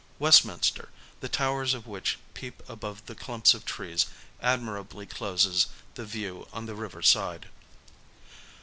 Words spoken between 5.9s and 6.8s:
the view on the